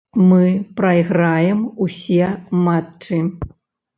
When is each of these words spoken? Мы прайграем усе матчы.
Мы 0.29 0.45
прайграем 0.79 1.59
усе 1.85 2.31
матчы. 2.65 3.21